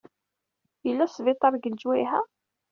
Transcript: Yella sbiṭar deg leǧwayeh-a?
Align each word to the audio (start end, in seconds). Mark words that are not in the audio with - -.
Yella 0.87 1.05
sbiṭar 1.07 1.51
deg 1.55 1.67
leǧwayeh-a? 1.71 2.19